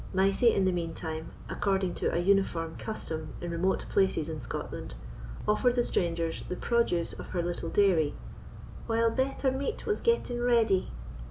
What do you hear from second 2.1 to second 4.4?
a uniform custom in remote places in